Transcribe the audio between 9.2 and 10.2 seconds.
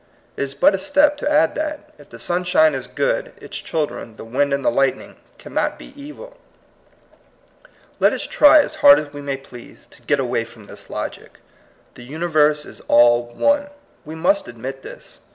may please, to get